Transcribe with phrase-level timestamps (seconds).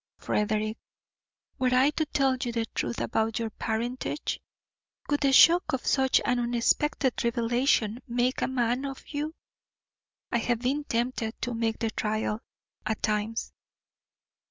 [0.17, 0.79] Frederick,
[1.59, 4.41] were I to tell you the truth about your parentage,
[5.07, 9.35] would the shock of such an unexpected revelation make a man of you?
[10.31, 12.41] I have been tempted to make the trial,
[12.83, 13.53] at times.